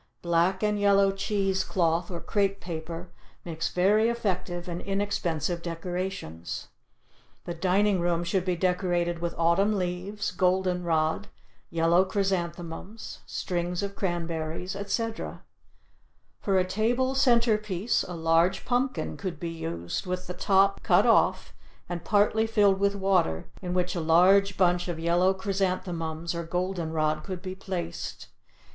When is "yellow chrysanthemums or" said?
24.99-26.41